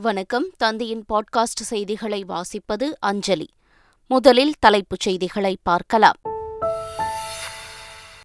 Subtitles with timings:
[0.00, 0.46] வணக்கம்.
[0.56, 3.48] தந்தையின் பாட்காஸ்ட் செய்திகளை வாசிப்பது அஞ்சலி.
[4.06, 6.14] முதலில் தலைப்புச் செய்திகளை பார்க்கலாம்.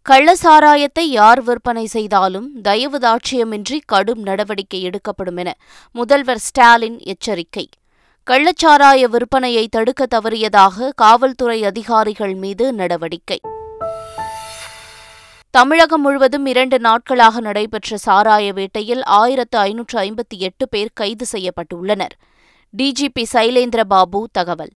[0.10, 5.58] கள்ளசாராயத்தை யார் விற்பனை செய்தாலும் தயவு தாட்சியமின்றி கடும் நடவடிக்கை எடுக்கப்படும் என
[5.92, 7.70] முதல்வர் ஸ்டாலின் எச்சரிக்கை.
[8.32, 13.40] கள்ளச்சாராய விற்பனையை தடுக்க தவறியதாக காவல்துறை அதிகாரிகள் மீது நடவடிக்கை.
[15.52, 22.14] தமிழகம் முழுவதும் இரண்டு நாட்களாக நடைபெற்ற சாராய வேட்டையில் ஆயிரத்து ஐநூற்று ஐம்பத்தி எட்டு பேர் கைது செய்யப்பட்டுள்ளனர்.
[22.78, 24.72] டிஜிபி சைலேந்திர பாபு தகவல்.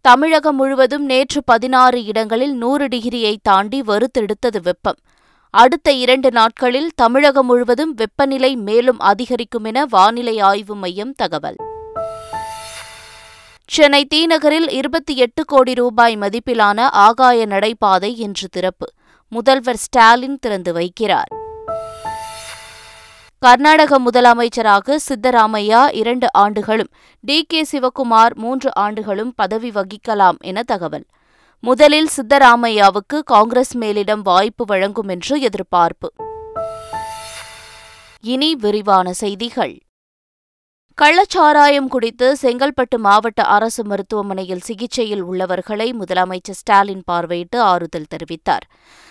[0.00, 4.98] தமிழகம் முழுவதும் நேற்று பதினாறு இடங்களில் நூறு டிகிரியை தாண்டி வறுத்தெடுத்தது வெப்பம்.
[5.50, 11.56] அடுத்த இரண்டு நாட்களில் தமிழகம் முழுவதும் வெப்பநிலை மேலும் அதிகரிக்கும் என வானிலை ஆய்வு மையம் தகவல்.
[13.66, 18.86] சென்னை தீநகரில் இருபத்தி எட்டு கோடி ரூபாய் மதிப்பிலான ஆகாய நடைபாதை இன்று திறப்பு.
[19.28, 21.30] முதல்வர் ஸ்டாலின் திறந்து வைக்கிறார்.
[23.38, 26.88] கர்நாடக முதலமைச்சராக சித்தராமையா இரண்டு ஆண்டுகளும்
[27.20, 31.06] டி கே சிவக்குமார் மூன்று ஆண்டுகளும் பதவி வகிக்கலாம் என தகவல்.
[31.60, 36.12] முதலில் சித்தராமையாவுக்கு காங்கிரஸ் மேலிடம் வாய்ப்பு வழங்கும் என்று எதிர்பார்ப்பு.
[38.20, 39.78] இனி விரிவான செய்திகள்.
[40.98, 48.64] கள்ளச்சாராயம் குடித்து செங்கல்பட்டு மாவட்ட அரசு மருத்துவமனையில் சிகிச்சையில் உள்ளவர்களை முதலமைச்சர் ஸ்டாலின் பார்வையிட்டு ஆறுதல் தெரிவித்தார்.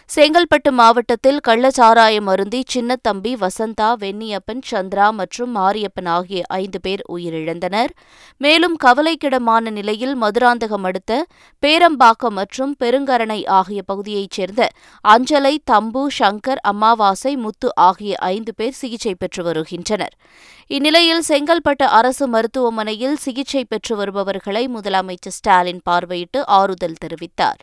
[0.09, 7.91] செங்கல்பட்டு மாவட்டத்தில் கள்ளச்சாராயம் அருந்தி சின்னத்தம்பி வசந்தா வெண்ணியப்பன் சந்திரா மற்றும் மாரியப்பன் ஆகிய ஐந்து பேர் உயிரிழந்தனர்.
[8.37, 11.25] மேலும் கவலைக்கிடமான நிலையில் மதுராந்தகம் அடுத்த
[11.63, 14.69] பேரம்பாக்கம் மற்றும் பெருங்கரணை ஆகிய பகுதியைச் சேர்ந்த
[15.05, 20.15] அஞ்சலை தம்பு சங்கர் அமாவாசை முத்து ஆகிய ஐந்து பேர் சிகிச்சை பெற்று வருகின்றனர்.
[20.67, 27.61] இந்நிலையில் செங்கல்பட்டு அரசு மருத்துவமனையில் சிகிச்சை பெற்று வருபவர்களை முதலமைச்சர் ஸ்டாலின் பார்வையிட்டு ஆறுதல் தெரிவித்தார்.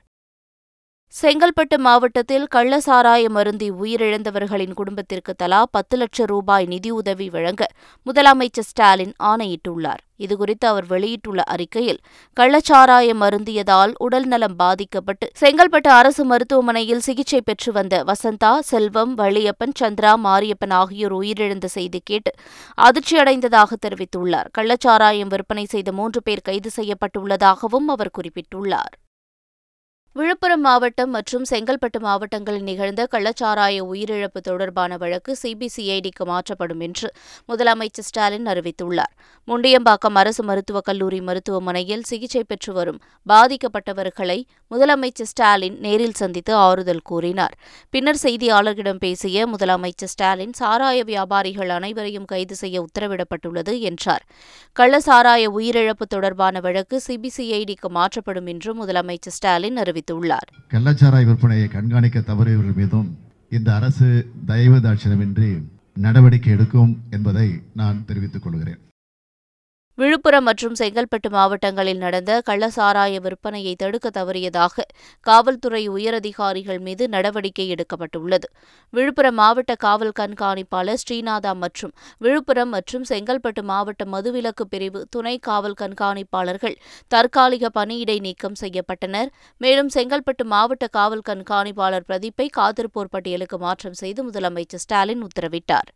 [1.18, 7.62] செங்கல்பட்டு மாவட்டத்தில் கள்ளசாராயம் அருந்தி உயிரிழந்தவர்களின் குடும்பத்திற்கு தலா பத்து லட்சம் ரூபாய் நிதியுதவி வழங்க
[8.06, 10.02] முதலமைச்சர் ஸ்டாலின் ஆணையிட்டுள்ளார்.
[10.18, 12.00] இதுகுறித்து அவர் வெளியிட்டுள்ள அறிக்கையில்
[12.36, 20.76] கள்ளச்சாராயம் அருந்தியதால் உடல்நலம் பாதிக்கப்பட்டு செங்கல்பட்டு அரசு மருத்துவமனையில் சிகிச்சை பெற்று வந்த வசந்தா செல்வம் வள்ளியப்பன் சந்திரா மாரியப்பன்
[20.80, 22.32] ஆகியோர் உயிரிழந்த செய்தி கேட்டு
[22.78, 24.50] அதிர்ச்சியடைந்ததாக தெரிவித்துள்ளார்.
[24.58, 28.96] கள்ளச்சாராயம் விற்பனை செய்த மூன்று பேர் கைது செய்யப்பட்டுள்ளதாகவும் அவர் குறிப்பிட்டுள்ளார்.
[30.16, 37.08] விழுப்புரம் மாவட்டம் மற்றும் செங்கல்பட்டு மாவட்டங்களில் நிகழ்ந்த கள்ளச்சாராய உயிரிழப்பு தொடர்பான வழக்கு சிபிசிஐடிக்கு மாற்றப்படும் என்று
[37.48, 39.12] முதலமைச்சர் ஸ்டாலின் அறிவித்துள்ளார்.
[39.48, 44.38] முண்டியம்பாக்கம் அரசு மருத்துவக் கல்லூரி மருத்துவமனையில் சிகிச்சை பெற்று வரும் பாதிக்கப்பட்டவர்களை
[44.70, 47.54] முதலமைச்சர் ஸ்டாலின் நேரில் சந்தித்து ஆறுதல் கூறினார்.
[47.90, 54.26] பின்னர் செய்தியாளர்களிடம் பேசிய முதலமைச்சர் ஸ்டாலின் சாராய வியாபாரிகள் அனைவரையும் கைது செய்ய உத்தரவிடப்பட்டுள்ளது என்றார்.
[54.76, 60.48] கள்ளச்சாராய உயிரிழப்பு தொடர்பான வழக்கு சிபிசிஐடிக்கு மாற்றப்படும் என்று முதலமைச்சர் ஸ்டாலின் அறிவித்தார் தெரிவித்துள்ளார்.
[60.70, 63.18] கள்ளச்சாராய விற்பனையை கண்காணிக்க தவறியவர்கள் மீதும்
[63.50, 68.78] இந்த அரசு தயவு தாட்சியமின்றி நடவடிக்கை எடுக்கும் என்பதை நான் தெரிவித்துக் கொள்கிறேன்.
[70.00, 74.84] விழுப்புரம் மற்றும் செங்கல்பட்டு மாவட்டங்களில் நடந்த கள்ளசாராய விற்பனையை தடுக்க தவறியதாக
[75.26, 78.46] காவல்துறை உயரதிகாரிகள் மீது நடவடிக்கை எடுக்கப்பட்டுள்ளது.
[78.92, 86.80] விழுப்புரம் மாவட்ட காவல் கண்காணிப்பாளர் ஸ்ரீநாதா மற்றும் விழுப்புரம் மற்றும் செங்கல்பட்டு மாவட்ட மதுவிலக்கு பிரிவு துணை காவல் கண்காணிப்பாளர்கள்
[87.08, 89.30] தற்காலிக பணியிடை நீக்கம் செய்யப்பட்டனர்.
[89.64, 95.90] மேலும் செங்கல்பட்டு மாவட்ட காவல் கண்காணிப்பாளர் பிரதீப்பை காத்திருப்போர் பட்டியலுக்கு மாற்றம் செய்து முதலமைச்சர் ஸ்டாலின் உத்தரவிட்டார்.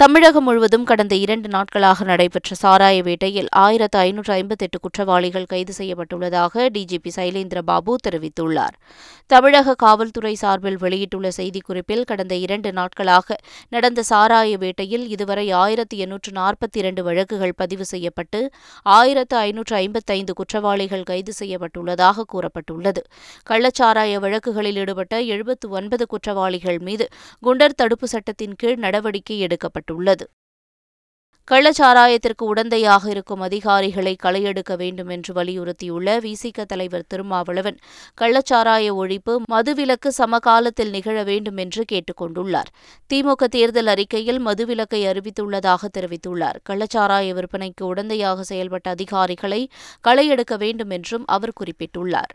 [0.00, 7.10] தமிழகம் முழுவதும் கடந்த இரண்டு நாட்களாக நடைபெற்ற சாராய வேட்டையில் ஆயிரத்து ஐநூற்று ஐம்பத்தெட்டு குற்றவாளிகள் கைது செய்யப்பட்டுள்ளதாக டிஜிபி
[7.16, 8.74] சைலேந்திர பாபு தெரிவித்துள்ளார்.
[9.26, 13.38] தமிழக காவல்துறை சார்பில் வெளியிட்டுள்ள செய்திக்குறிப்பில் கடந்த இரண்டு நாட்களாக
[13.68, 18.42] நடந்த சாராய வேட்டையில் இதுவரை ஆயிரத்து எண்ணூற்று நாற்பத்தி இரண்டு வழக்குகள் பதிவு செய்யப்பட்டு
[18.98, 23.04] ஆயிரத்து ஐநூற்று ஐம்பத்தைந்து குற்றவாளிகள் கைது செய்யப்பட்டுள்ளதாக கூறப்பட்டுள்ளது.
[23.50, 27.08] கள்ளச்சாராய வழக்குகளில் ஈடுபட்ட எழுபத்து ஒன்பது குற்றவாளிகள் மீது
[27.42, 30.26] குண்டர் தடுப்பு சட்டத்தின் கீழ் நடவடிக்கை எடுக்கப்பட்டது தெரிவிக்கப்பட்டுள்ளது
[31.48, 37.78] கள்ளச்சாராயத்திற்கு உடந்தையாக இருக்கும் அதிகாரிகளை களையெடுக்க வேண்டும் என்று வலியுறுத்தியுள்ள விசிக தலைவர் திருமாவளவன்
[38.20, 42.70] கள்ளச்சாராய ஒழிப்பு மதுவிலக்கு சமகாலத்தில் நிகழ வேண்டும் என்று கேட்டுக் கொண்டுள்ளார்
[43.10, 46.58] திமுக தேர்தல் அறிக்கையில் மதுவிலக்கை அறிவித்துள்ளதாக தெரிவித்துள்ளார்.
[46.68, 49.68] கள்ளச்சாராய விற்பனைக்கு உடந்தையாக செயல்பட்ட அதிகாரிகளை
[50.00, 52.34] களையெடுக்க வேண்டும் என்றும் அவர் குறிப்பிட்டுள்ளார்.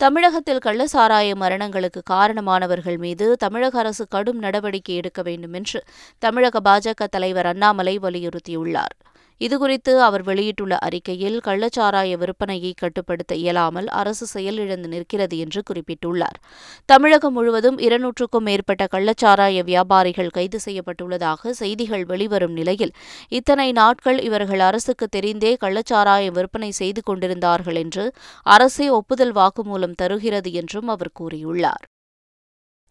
[0.00, 5.78] தமிழகத்தில் கள்ளசாராய மரணங்களுக்கு காரணமானவர்கள் மீது தமிழக அரசு கடும் நடவடிக்கை எடுக்க வேண்டும் என்று
[6.18, 8.94] தமிழக பாஜக தலைவர் அண்ணாமலை வலியுறுத்தியுள்ளார்.
[9.40, 16.38] இதுகுறித்து அவர் வெளியிட்டுள்ள அறிக்கையில் கள்ளச்சாராய விற்பனையை கட்டுப்படுத்த இயலாமல் அரசு செயலிழந்து நிற்கிறது என்று குறிப்பிட்டுள்ளார்.
[16.86, 22.94] தமிழகம் முழுவதும் இருநூற்றுக்கும் மேற்பட்ட கள்ளச்சாராய வியாபாரிகள் கைது செய்யப்பட்டுள்ளதாக செய்திகள் வெளிவரும் நிலையில்
[23.28, 28.06] இத்தனை நாட்கள் இவர்கள் அரசுக்கு தெரிந்தே கள்ளச்சாராய விற்பனை செய்து கொண்டிருந்தார்கள் என்று
[28.42, 31.84] அரசே ஒப்புதல் வாக்குமூலம் தருகிறது என்றும் அவர் கூறியுள்ளார்.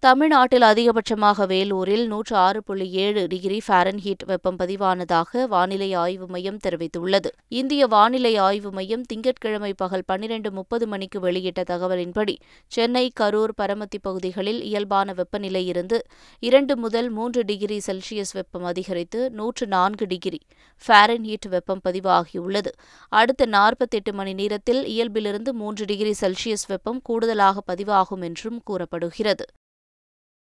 [0.06, 7.30] தமிழ்நாட்டில் அதிகபட்சமாக வேலூரில் நூற்று ஆறு புள்ளி ஏழு டிகிரி ஃபாரன்ஹீட் வெப்பம் பதிவானதாக வானிலை ஆய்வு மையம் தெரிவித்துள்ளது.
[7.60, 12.36] இந்திய வானிலை ஆய்வு மையம் திங்கட்கிழமை பகல் பன்னிரண்டு முப்பது மணிக்கு வெளியிட்ட தகவலின்படி
[12.72, 16.00] சென்னை கரூர் பரமத்தி பகுதிகளில் இயல்பான வெப்பநிலை இருந்து
[16.40, 20.42] இரண்டு முதல் மூன்று டிகிரி செல்சியஸ் வெப்பம் அதிகரித்து நூற்று நான்கு டிகிரி
[20.86, 22.74] ஃபாரன்ஹீட் வெப்பம் பதிவாகியுள்ளது.
[23.10, 29.46] அடுத்த நாற்பத்தெட்டு மணி நேரத்தில் இயல்பிலிருந்து மூன்று டிகிரி செல்சியஸ் வெப்பம் கூடுதலாக பதிவாகும் என்றும் கூறப்படுகிறது.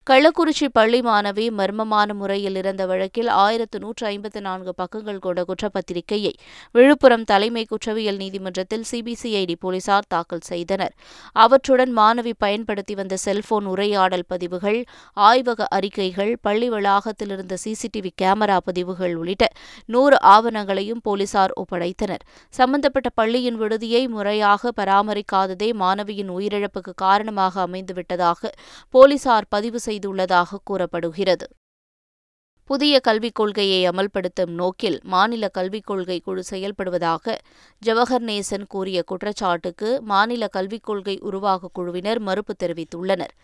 [0.07, 6.33] கள்ளக்குறிச்சி பள்ளி மாணவி மர்மமான முறையில் இறந்த வழக்கில் ஆயிரத்து நூற்று ஐம்பத்து நான்கு பக்கங்கள் கொண்ட குற்றப்பத்திரிகையை
[6.75, 10.95] விழுப்புரம் தலைமை குற்றவியல் நீதிமன்றத்தில் சிபிசிஐடி போலீசார் தாக்கல் செய்தனர்.
[11.33, 14.79] அவற்றுடன் மாணவி பயன்படுத்தி வந்த செல்போன் உரையாடல் பதிவுகள்
[15.29, 19.51] ஆய்வக அறிக்கைகள் பள்ளி வளாகத்தில் இருந்த சிசிடிவி கேமரா பதிவுகள் உள்ளிட்ட
[19.87, 22.25] நூறு ஆவணங்களையும் போலீசார் ஒப்படைத்தனர்.
[22.55, 28.55] சம்பந்தப்பட்ட பள்ளியின் விடுதியை முறையாக பராமரிக்காததே மாணவியின் உயிரிழப்புக்கு காரணமாக அமைந்துவிட்டதாக
[28.95, 31.49] போலீசார் பதிவு செய்துள்ளதாக கூறப்படுகிறது.
[32.71, 37.35] புதிய கல்விக் கொள்கையை அமல்படுத்தும் நோக்கில் மாநில கல்விக் கொள்கை குழு செயல்படுவதாக
[37.87, 43.35] ஜவஹர் நேசன் கூறிய குற்றச்சாட்டுக்கு மாநில கல்விக் கொள்கை உருவாக்க குழுவினர் மறுப்பு தெரிவித்துள்ளனர்.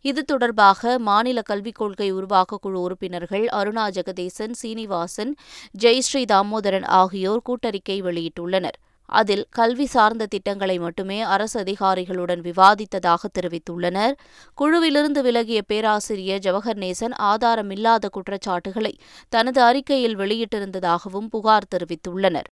[0.00, 5.34] இது தொடர்பாக மாநில கல்விக் கொள்கை உருவாக்க குழு உறுப்பினர்கள் அருணா ஜெகதேசன் சீனிவாசன்
[5.78, 8.78] ஜெயஸ்ரீ தாமோதரன் ஆகியோர் கூட்டறிக்கை வெளியிட்டுள்ளனர்.
[9.06, 14.12] அதில் கல்வி சார்ந்த திட்டங்களை மட்டுமே அரசு அதிகாரிகளுடன் விவாதித்ததாக தெரிவித்துள்ளனர்.
[14.54, 18.98] குழுவிலிருந்து விலகிய பேராசிரியர் ஜவஹர் நேசன் ஆதாரமில்லாத குற்றச்சாட்டுகளை
[19.28, 22.48] தனது அறிக்கையில் வெளியிட்டிருந்ததாகவும் புகார் தெரிவித்துள்ளனர்.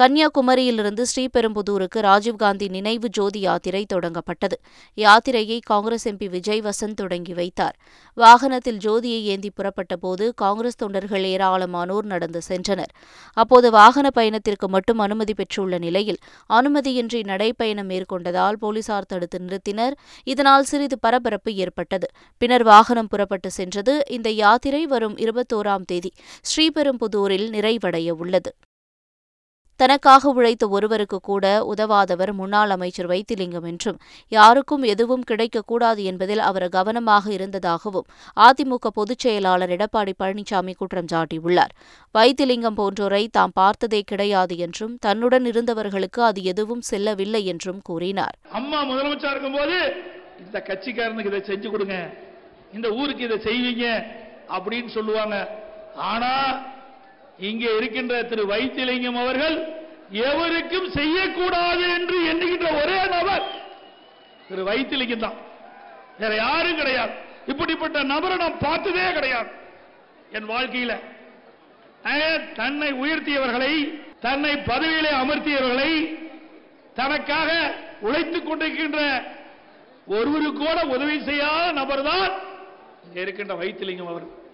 [0.00, 4.56] கன்னியாகுமரியிலிருந்து ஸ்ரீபெரும்புதூருக்கு ராஜீவ்காந்தி நினைவு ஜோதி யாத்திரை தொடங்கப்பட்டது.
[4.96, 7.76] யாத்திரையை காங்கிரஸ் எம்பி விஜய் வசந்த் தொடங்கி வைத்தார்.
[8.14, 12.92] வாகனத்தில் ஜோதியை ஏந்தி புறப்பட்டபோது காங்கிரஸ் தொண்டர்கள் ஏராளமானோர் நடந்து சென்றனர்.
[13.32, 16.20] அப்போது வாகன பயணத்திற்கு மட்டும் அனுமதி பெற்றுள்ள நிலையில்
[16.50, 19.96] அனுமதியின்றி நடைப்பயணம் மேற்கொண்டதால் போலீசார் தடுத்து நிறுத்தினர்.
[20.24, 22.08] இதனால் சிறிது பரபரப்பு ஏற்பட்டது.
[22.38, 24.02] பின்னர் வாகனம் புறப்பட்டு சென்றது.
[24.10, 26.12] இந்த யாத்திரை வரும் இருபத்தோராம் தேதி
[26.50, 28.54] ஸ்ரீபெரும்புதூரில் நிறைவடைய உள்ளது.
[29.76, 37.32] தனக்காக உழைத்த ஒருவருக்கு கூட உதவாதவர் முன்னாள் அமைச்சர் வைத்திலிங்கம் என்றும் யாருக்கும் எதுவும் கிடைக்கக்கூடாது என்பதில் அவர் கவனமாக
[37.32, 38.06] இருந்ததாகவும்
[38.36, 41.72] அதிமுக பொதுச் செயலாளர் எடப்பாடி பழனிசாமி குற்றம் சாட்டியுள்ளார்.
[42.14, 48.36] வைத்திலிங்கம் போன்றோரை தாம் பார்த்ததே கிடையாது என்றும் தன்னுடன் இருந்தவர்களுக்கு அது எதுவும் செல்லவில்லை என்றும் கூறினார்.
[48.50, 49.78] அம்மா முதலமைச்சா இருக்கும்போது
[50.46, 51.98] இந்த கட்சிக்காரனுக்கு இதை செஞ்சு கொடுங்க.
[52.74, 54.06] இந்த ஊருக்கு இதை செய்வீங்க
[54.48, 55.36] அப்படின்னு சொல்லுவாங்க.
[55.96, 56.32] ஆனா
[57.38, 59.74] இங்கே இருக்கின்ற திரு வைத்திலிங்கம் அவர்கள்
[60.10, 63.42] எவருக்கும் செய்யக்கூடாது என்று எண்ணுகின்ற ஒரே நபர்
[64.48, 65.34] திரு வைத்திலிங்கம் தான்.
[66.18, 67.12] வேற யாரும் கிடையாது.
[67.46, 69.48] இப்படிப்பட்ட நபரை நான் பார்த்ததே கிடையாது.
[70.32, 71.14] என் வாழ்க்கையில்.
[72.54, 76.18] தன்னை உயர்த்தியவர்களை தன்னை பதவியிலே அமர்த்தியவர்களை
[76.94, 79.22] தனக்காக உழைத்துக் கொண்டிருக்கின்ற
[80.10, 82.30] ஒருவருக்கோட உதவி செய்யாத நபர் தான்
[83.14, 84.44] இருக்கின்ற வைத்திலிங்கம் அவர்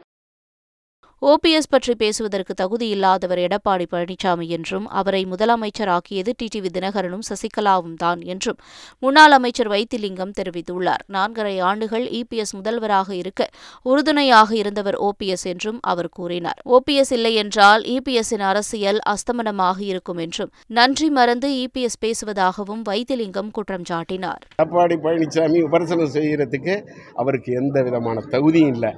[1.30, 8.58] ஓபிஎஸ் பற்றி பேசுவதற்கு தகுதியில்லாதவர் எடப்பாடி பழனிசாமி என்றும் அவரை முதலமைச்சராக்கியது டிடிவி தினகரனும் சசிகலாவும் தான் என்றும்
[8.98, 11.02] முன்னாள் அமைச்சர் வைத்திலிங்கம் தெரிவித்துள்ளார்.
[11.16, 13.46] நான்கரை ஆண்டுகள் இபிஎஸ் முதல்வராக இருக்க
[13.82, 16.58] உறுதுணையாக இருந்தவர் ஓபிஎஸ் என்றும் அவர் கூறினார்.
[16.68, 24.42] ஓபிஎஸ் இல்லை என்றால் இபிஎஸ்ஸின் அரசியல் அஸ்தமனமாக இருக்கும் என்றும் நன்றி மறந்து இபிஎஸ் பேசுவதாகவும் வைத்திலிங்கம் குற்றம் சாட்டினார்.
[24.56, 26.76] எடப்பாடி பழனிசாமி விமர்சனம் செய்கிறதுக்கு
[27.14, 28.92] அவருக்கு எந்த விதமான தகுதியும் இல்லை.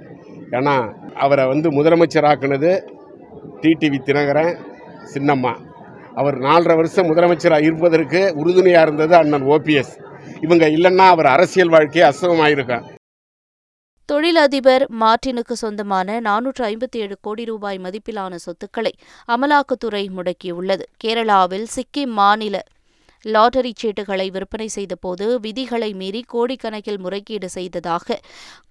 [0.58, 0.76] ஏன்னா
[1.14, 2.72] அவரை வந்து முதலமைச்சராக்குனது
[3.62, 4.54] டிடிவி தினகரன்
[5.14, 5.52] சின்னம்மா.
[6.14, 9.94] அவர் நாலரை வருஷம் முதலமைச்சராக இருப்பதற்கு உறுதுணையாக இருந்தது அண்ணன் ஓபிஎஸ்
[10.40, 12.84] இவங்க இல்லைன்னா அவர் அரசியல் வாழ்க்கையை அசுவமாயிருக்கும்
[14.08, 18.92] தொழிலதிபர் மார்டினுக்கு சொந்தமான நானூற்று ஐம்பத்தி ஏழு கோடி ரூபாய் மதிப்பிலான சொத்துக்களை
[19.28, 20.84] அமலாக்கத்துறை முடக்கியுள்ளது.
[21.04, 22.56] கேரளாவில் சிக்கிம் மாநில
[23.24, 28.16] லாட்டரி சீட்டுகளை விற்பனை செய்தபோது விதிகளை மீறி கோடிக்கணக்கில் முறைகேடு செய்ததாக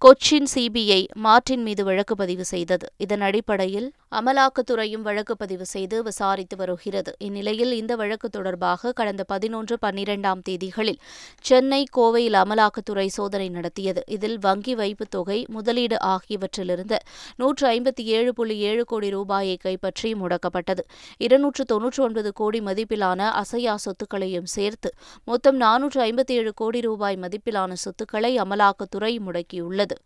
[0.04, 2.86] கொச்சின் சிபிஐ மார்டின் மீது வழக்கு பதிவு செய்தது.
[2.96, 7.14] இதன் அடிப்படையில் அமலாக்கத்துறையும் வழக்கு பதிவு செய்து விசாரித்து வருகிறது.
[7.18, 11.00] இந்நிலையில் இந்த வழக்கு தொடர்பாக கடந்த பதினொன்று பன்னிரெண்டாம் தேதிகளில்
[11.40, 14.02] சென்னை கோவையில் அமலாக்கத்துறை சோதனை நடத்தியது.
[14.06, 17.00] இதில் வங்கி வைப்பு தொகை முதலீடு ஆகியவற்றிலிருந்து
[17.36, 20.84] நூற்று ஐம்பத்தி ஏழு புள்ளி ஏழு கோடி ரூபாயை கைப்பற்றி முடக்கப்பட்டது.
[21.18, 24.90] இருநூற்று தொன்னூற்று ஒன்பது கோடி மதிப்பிலான அசையா சொத்துக்களையும் சேர்த்து
[25.24, 29.96] மொத்தம் நானூற்று ஐம்பத்தி ஏழு கோடி ரூபாய் மதிப்பிலான சொத்துக்களை அமலாக்கத்துறை முடக்கியுள்ளது.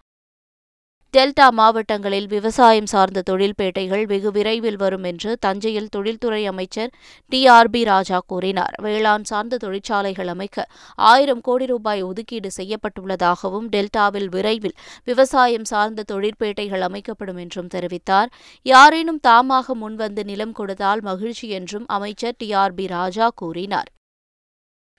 [1.16, 6.90] டெல்டா மாவட்டங்களில் விவசாயம் சார்ந்த தொழில்பேட்டைகள் வெகு விரைவில் வரும் என்று தஞ்சையில் தொழில்துறை அமைச்சர்
[7.28, 8.75] டி ஆர் பி ராஜா கூறினார்.
[8.83, 17.37] வேளாண் சார்ந்த தொழிற்சாலைகள் அமைக்க ஆயிரம் கோடி ரூபாய் ஒதுக்கீடு செய்யப்பட்டுள்ளதாகவும் டெல்டாவில் விரைவில் விவசாயம் சார்ந்த தொழிற்பேட்டைகள் அமைக்கப்படும்
[17.37, 18.26] என்றும் தெரிவித்தார்.
[18.62, 23.90] யாரேனும் தாமாக முன்வந்து நிலம் கொடுத்தால் மகிழ்ச்சி என்றும் அமைச்சர் டி ஆர் பி ராஜா கூறினார்.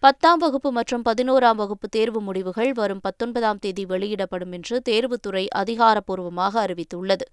[0.04, 7.26] பத்தாம் வகுப்பு மற்றும் பதினோராம் வகுப்பு தேர்வு முடிவுகள் வரும் பத்தொன்பதாம் தேதி வெளியிடப்படும் என்று தேர்வுத்துறை அதிகாரப்பூர்வமாக அறிவித்துள்ளது.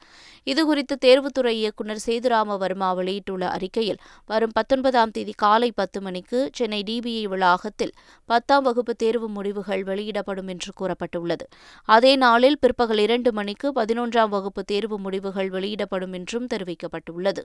[0.46, 7.22] இதுகுறித்து தேர்வுத்துறை இயக்குநர் சேதுராம வர்மா வெளியிட்டுள்ள அறிக்கையில் வரும் பத்தொன்பதாம் தேதி காலை பத்து மணிக்கு சென்னை டிபிஐ
[7.24, 7.94] வளாகத்தில்
[8.24, 11.46] பத்தாம் வகுப்பு தேர்வு முடிவுகள் வெளியிடப்படும் என்று கூறப்பட்டுள்ளது.
[11.88, 17.44] அதே நாளில் பிற்பகல் இரண்டு மணிக்கு பதினொன்றாம் வகுப்பு தேர்வு முடிவுகள் வெளியிடப்படும் என்றும் தெரிவிக்கப்பட்டுள்ளது.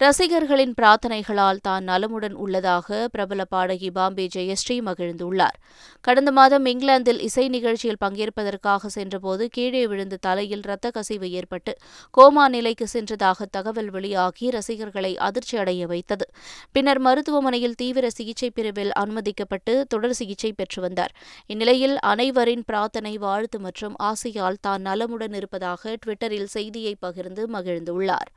[0.00, 5.56] ரசிகர்களின் பிரார்த்தனைகளால் தான் நலமுடன் உள்ளதாக பிரபல பாடகி பாம்பே ஜெயஸ்ரீ மகிழ்ந்துள்ளார்.
[6.00, 11.74] கடந்த மாதம் இங்கிலாந்தில் இசை நிகழ்ச்சியில் பங்கேற்பதற்காக சென்றபோது கீழே விழுந்து தலையில் இரத்த கசிவு ஏற்பட்டு
[12.18, 16.26] கோமா நிலைக்கு சென்றதாக தகவல் வெளியாகி ரசிகர்களை அதிர்ச்சியடைய வைத்தது.
[16.72, 21.14] பின்னர் மருத்துவமனையில் தீவிர சிகிச்சை பிரிவில் அனுமதிக்கப்பட்டு தொடர் சிகிச்சை பெற்று வந்தார்.
[21.46, 28.30] இந்நிலையில் அனைவரின் பிரார்த்தனை வாழ்த்து மற்றும் ஆசையால் தான் நலமுடன் இருப்பதாக ட்விட்டரில் செய்தியை பகிர்ந்து மகிழ்ந்துள்ளார்.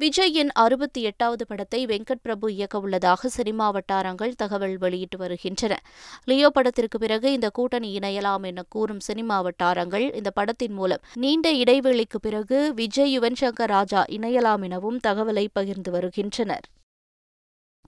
[0.00, 5.80] விஜயின் அறுபத்தி எட்டாவது படத்தை வெங்கட் பிரபு இயக்கவுள்ளதாக சினிமா வட்டாரங்கள் தகவல் வெளியிட்டு வருகின்றன.
[6.24, 12.20] லியோ படத்திற்கு பிறகு இந்த கூட்டணி இணையலாம் என கூறும் சினிமா வட்டாரங்கள் இந்த படத்தின் மூலம் நீண்ட இடைவெளிக்கு
[12.20, 16.66] பிறகு விஜய் யுவன் சங்கர் ராஜா இணையலாம் எனவும் தகவலை பகிர்ந்து வருகின்றனர்.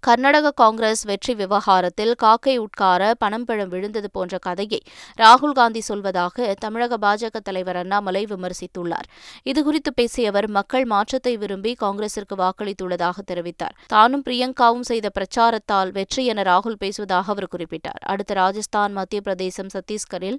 [0.06, 4.80] கர்நாடக காங்கிரஸ் வெற்றி விவகாரத்தில் காக்கை உட்கார பணம் பழம் விழுந்தது போன்ற கதையை
[5.20, 9.06] ராகுல் காந்தி சொல்வதாக தமிழக பாஜக தலைவர் அண்ணாமலை விமர்சித்துள்ளார்.
[9.50, 13.76] இதுகுறித்து பேசிய அவர் மக்கள் மாற்றத்தை விரும்பி காங்கிரசிற்கு வாக்களித்துள்ளதாக தெரிவித்தார்.
[13.94, 18.02] தானும் பிரியங்காவும் செய்த பிரச்சாரத்தால் வெற்றி என ராகுல் பேசுவதாக அவர் குறிப்பிட்டார்.
[18.12, 20.38] அடுத்த ராஜஸ்தான் மத்திய பிரதேசம் சத்தீஸ்கரில்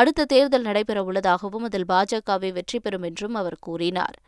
[0.00, 4.18] அடுத்த தேர்தல் நடைபெறவுள்ளதாகவும் அதில் பாஜகவே வெற்றி பெறும் என்றும் அவர் கூறினார்.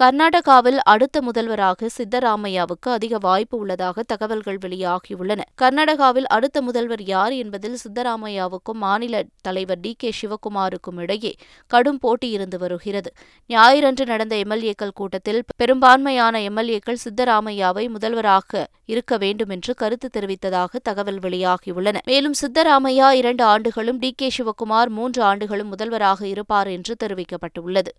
[0.00, 5.40] கர்நாடகாவில் அடுத்த முதல்வராக சித்தராமையாவுக்கு அதிக வாய்ப்பு உள்ளதாக தகவல்கள் வெளியாகியுள்ளன.
[5.62, 9.94] கர்நாடகாவில் அடுத்த முதல்வர் யார் என்பதில் சித்தராமையாவுக்கும் மாநில தலைவர் டி.
[9.98, 10.12] கே.
[10.22, 11.34] சிவக்குமாருக்கும் இடையே
[11.66, 13.12] கடும் போட்டி இருந்து வருகிறது.
[13.48, 21.98] ஞாயிறன்று நடந்த எம்எல்ஏக்கள் கூட்டத்தில் பெரும்பான்மையான எம்எல்ஏக்கள் சித்தராமையாவை முதல்வராக இருக்க வேண்டும் என்று கருத்து தெரிவித்ததாக தகவல் வெளியாகியுள்ளன.
[22.04, 24.12] மேலும் சித்தராமையா இரண்டு ஆண்டுகளும் டி.
[24.16, 24.30] கே.
[24.38, 27.92] சிவக்குமார் மூன்று ஆண்டுகளும் முதல்வராக இருப்பார் என்று தெரிவிக்கப்பட்டுள்ளது.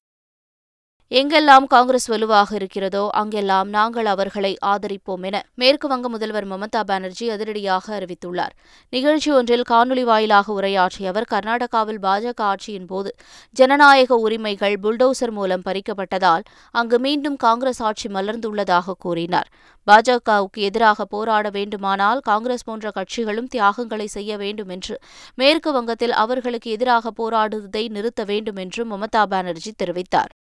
[1.19, 7.85] எங்கெல்லாம் காங்கிரஸ் வலுவாக இருக்கிறதோ அங்கெல்லாம் நாங்கள் அவர்களை ஆதரிப்போம் என மேற்கு வங்க முதல்வர் மமதா பானர்ஜி அதிரடியாக
[7.97, 8.53] அறிவித்துள்ளார்.
[8.93, 13.11] நிகழ்ச்சி ஒன்றில் காணொலி வாயிலாக உரையாற்றிய அவர் கர்நாடகாவில் பாஜக ஆட்சியின் போது
[13.57, 19.49] ஜனநாயக உரிமைகள் புல்டோசர் மூலம் பறிக்கப்பட்டதால் அங்கு மீண்டும் காங்கிரஸ் ஆட்சி மலர்ந்துள்ளதாக கூறினார்.
[19.87, 24.97] பாஜகவுக்கு எதிராக போராட வேண்டுமானால் காங்கிரஸ் போன்ற கட்சிகளும் தியாகங்களை செய்ய வேண்டும் என்று
[25.35, 30.33] மேற்கு வங்கத்தில் அவர்களுக்கு எதிராக போராடுவதை நிறுத்த வேண்டும் என்றும் மமதா பானர்ஜி தெரிவித்தார்.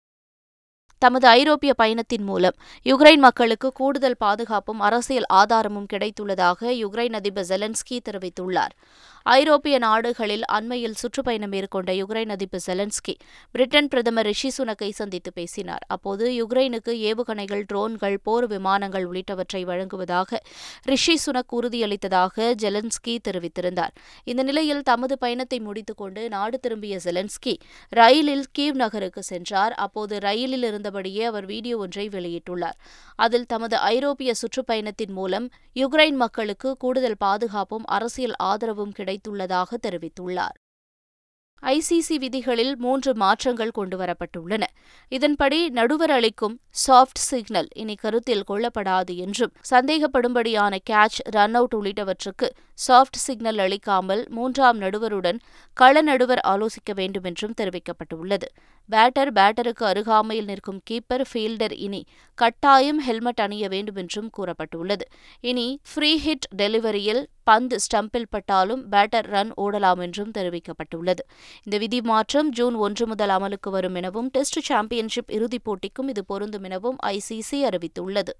[1.04, 8.74] தமது ஐரோப்பிய பயணத்தின் மூலம் யுக்ரைன் மக்களுக்கு கூடுதல் பாதுகாப்பும் அரசியல் ஆதாரமும் கிடைத்துள்ளதாக யுக்ரைன் அதிபர் ஜெலன்ஸ்கி தெரிவித்துள்ளார்.
[9.22, 13.14] ஐரோப்பிய நாடுகளில் அண்மையில் சுற்றுப்பயணம் மேற்கொண்ட யுக்ரைன் அதிபர் செலன்ஸ்கி
[13.50, 15.84] பிரிட்டன் பிரதமர் ரிஷி சுனக்கை சந்தித்து பேசினார்.
[15.88, 20.40] அப்போது யுக்ரைனுக்கு ஏவுகணைகள் ட்ரோன்கள் போர் விமானங்கள் உள்ளிட்டவற்றை வழங்குவதாக
[20.82, 23.94] ரிஷி சுனக் உறுதியளித்ததாக ஜெலன்ஸ்கி தெரிவித்திருந்தார்.
[24.24, 27.54] இந்த நிலையில் தமது பயணத்தை முடித்துக்கொண்டு நாடு திரும்பிய ஜெலன்ஸ்கி
[27.88, 29.72] ரயிலில் கீவ் நகருக்கு சென்றார்.
[29.72, 32.78] அப்போது ரயிலில் இருந்தபடியே அவர் வீடியோ ஒன்றை வெளியிட்டுள்ளார்.
[33.16, 40.58] அதில் தமது ஐரோப்பிய சுற்றுப்பயணத்தின் மூலம் யுக்ரைன் மக்களுக்கு கூடுதல் பாதுகாப்பும் அரசியல் ஆதரவும் கிடைத்துள்ளதாக தெரிவித்துள்ளார்.
[41.62, 44.62] ஐசிசி விதிகளில் மூன்று மாற்றங்கள் கொண்டுவரப்பட்டுள்ளன.
[45.08, 52.48] இதன்படி நடுவர் அளிக்கும் சாஃப்ட் சிக்னல் இனி கருத்தில் கொள்ளப்படாது என்றும் சந்தேகப்படும்படியான கேட்ச் ரன் அவுட் உள்ளிட்டவற்றுக்கு
[52.86, 55.38] சாஃப்ட் சிக்னல் அளிக்காமல் மூன்றாம் நடுவருடன்
[55.76, 58.46] கள நடுவர் ஆலோசிக்க வேண்டும் என்றும் தெரிவிக்கப்பட்டுள்ளது.
[58.88, 62.00] பேட்டர் பேட்டருக்கு அருகாமையில் நிற்கும் கீப்பர் ஃபீல்டர் இனி
[62.34, 65.04] கட்டாயம் ஹெல்மெட் அணிய வேண்டும் என்றும் கூறப்பட்டுள்ளது.
[65.40, 71.24] இனி ஃப்ரீ ஹிட் டெலிவரியில் பந்து ஸ்டம்பில் பட்டாலும் பேட்டர் ரன் ஓடலாம் என்றும் தெரிவிக்கப்பட்டுள்ளது.
[71.64, 76.62] இந்த விதி மாற்றம் ஜூன் ஒன்று முதல் அமலுக்கு வரும் எனவும் டெஸ்ட் சாம்பியன்ஷிப் இறுதிப் போட்டிக்கும் இது பொருந்தும்
[76.62, 78.34] எனவும் ஐசிசி அறிவித்துள்ளது.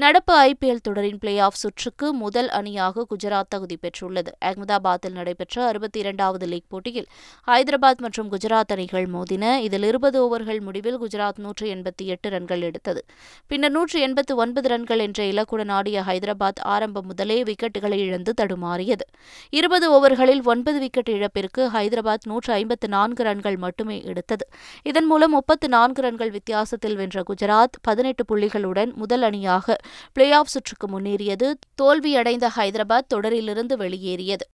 [0.00, 4.30] நடப்பு ஐபிஎல் தொடரின் பிளே ஆஃப் சுற்றுக்கு முதல் அணியாக குஜராத் தகுதி பெற்றுள்ளது.
[4.44, 7.08] அகமதாபாத்தில் நடைபெற்ற அறுபத்தி இரண்டாவது லீக் போட்டியில்
[7.46, 13.04] ஹைதராபாத் மற்றும் குஜராத் அணிகள் மோதின இதில் இருபது ஓவர்கள் முடிவில் குஜராத் நூற்று எண்பத்தி எட்டு ரன்கள் எடுத்தது.
[13.46, 19.06] பின்னர் நூற்று எண்பத்து ஒன்பது ரன்கள் என்ற இலக்குடன் ஆடிய ஹைதராபாத் ஆரம்பம் முதலே விக்கெட்டுகளை இழந்து தடுமாறியது.
[19.50, 24.46] இருபது ஓவர்களில் ஒன்பது விக்கெட் இழப்பிற்கு ஹைதராபாத் நூற்று ஐம்பத்து நான்கு ரன்கள் மட்டுமே எடுத்தது.
[24.82, 29.76] இதன் மூலம் முப்பத்து நான்கு ரன்கள் வித்தியாசத்தில் வென்ற குஜராத் பதினெட்டு புள்ளிகளுடன் முதல் அணியாக
[30.12, 34.48] பிளே ஆஃப் சுற்றுக்கு முன்னேறியது தோல்வியடைந்த ஹைதராபாத் தொடரிலிருந்து வெளியேறியது.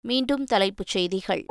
[0.00, 1.46] மீண்டும் தலைப்புச் செய்திகள்.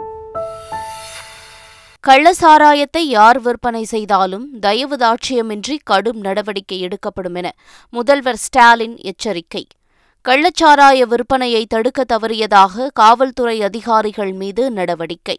[2.08, 7.56] கள்ளசாராயத்தை யார் விற்பனை செய்தாலும் தயவு தாட்சியமின்றி கடும் நடவடிக்கை எடுக்கப்படும் என
[7.90, 9.68] முதல்வர் ஸ்டாலின் எச்சரிக்கை.
[10.30, 15.38] கள்ளச்சாராய விற்பனையை தடுக்க தவறியதாக காவல்துறை அதிகாரிகள் மீது நடவடிக்கை.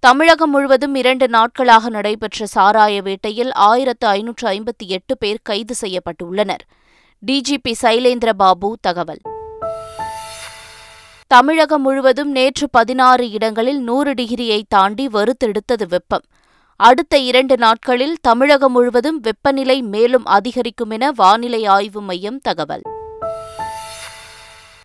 [0.00, 6.62] தமிழகம் முழுவதும் இரண்டு நாட்களாக நடைபெற்ற சாராய வேட்டையில் ஆயிரத்து ஐநூற்று ஐம்பத்தி எட்டு பேர் கைது செய்யப்பட்டுள்ளனர்.
[7.26, 9.20] டிஜிபி சைலேந்திர பாபு தகவல்.
[11.26, 16.24] தமிழகம் முழுவதும் நேற்று பதினாறு இடங்களில் நூறு டிகிரியை தாண்டி வறுத்தெடுத்தது வெப்பம்.
[16.76, 22.82] அடுத்த இரண்டு நாட்களில் தமிழகம் முழுவதும் வெப்பநிலை மேலும் அதிகரிக்கும் என வானிலை ஆய்வு மையம் தகவல்.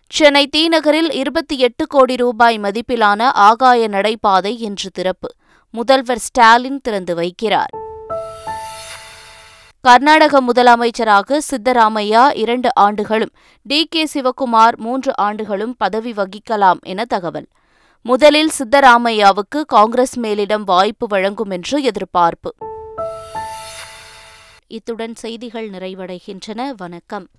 [0.08, 5.28] சென்னை தீநகரில் இருபத்தி எட்டு கோடி ரூபாய் மதிப்பிலான ஆகாய நடைபாதை இன்று திறப்பு.
[5.70, 7.72] முதல்வர் ஸ்டாலின் திறந்து வைக்கிறார்.
[9.80, 13.30] கர்நாடக முதலமைச்சராக சித்தராமையா இரண்டு ஆண்டுகளும்
[13.62, 17.46] டி கே சிவக்குமார் மூன்று ஆண்டுகளும் பதவி வகிக்கலாம் என தகவல்.
[18.02, 22.54] முதலில் சித்தராமையாவுக்கு காங்கிரஸ் மேலிடம் வாய்ப்பு வழங்கும் என்று எதிர்பார்ப்பு.
[24.66, 26.72] இத்துடன் செய்திகள் நிறைவடைகின்றன.
[26.76, 27.28] வணக்கம்.